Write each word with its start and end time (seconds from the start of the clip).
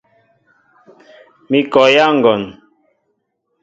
Mi 1.49 1.59
kɔyá 1.71 2.05
ŋgɔn. 2.17 2.43